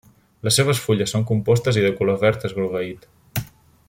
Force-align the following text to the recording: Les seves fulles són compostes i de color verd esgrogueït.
Les 0.45 0.55
seves 0.59 0.79
fulles 0.85 1.13
són 1.17 1.27
compostes 1.33 1.79
i 1.81 1.85
de 1.85 1.93
color 2.01 2.19
verd 2.25 2.49
esgrogueït. 2.51 3.07